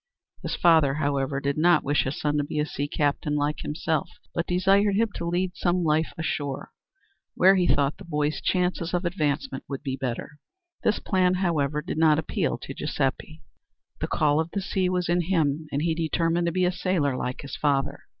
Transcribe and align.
His 0.41 0.55
father, 0.55 0.95
however, 0.95 1.39
did 1.39 1.59
not 1.59 1.83
wish 1.83 2.05
his 2.05 2.19
son 2.19 2.37
to 2.39 2.43
be 2.43 2.57
a 2.57 2.65
sea 2.65 2.87
captain 2.87 3.35
like 3.35 3.59
himself, 3.59 4.09
but 4.33 4.47
desired 4.47 4.95
him 4.95 5.09
to 5.13 5.27
lead 5.27 5.51
some 5.55 5.83
life 5.83 6.11
ashore, 6.17 6.71
where, 7.35 7.53
he 7.55 7.67
thought, 7.67 7.97
the 7.97 8.03
boy's 8.03 8.41
chances 8.41 8.95
of 8.95 9.05
advancement 9.05 9.63
would 9.67 9.83
be 9.83 9.95
better. 9.95 10.39
This 10.83 10.97
plan, 10.97 11.35
however, 11.35 11.83
did 11.83 11.99
not 11.99 12.17
appeal 12.17 12.57
to 12.63 12.73
Giuseppe. 12.73 13.43
The 13.99 14.07
call 14.07 14.39
of 14.39 14.49
the 14.53 14.61
sea 14.61 14.89
was 14.89 15.07
in 15.07 15.21
him 15.21 15.67
and 15.71 15.83
he 15.83 15.93
determined 15.93 16.47
to 16.47 16.51
be 16.51 16.65
a 16.65 16.71
sailor 16.71 17.15
like 17.15 17.41
his 17.41 17.55
father. 17.55 17.99